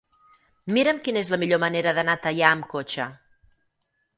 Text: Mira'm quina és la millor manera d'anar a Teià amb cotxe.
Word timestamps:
Mira'm 0.77 1.01
quina 1.07 1.21
és 1.25 1.29
la 1.35 1.39
millor 1.43 1.61
manera 1.65 1.93
d'anar 1.99 2.17
a 2.17 2.21
Teià 2.27 2.49
amb 2.55 2.69
cotxe. 2.75 3.07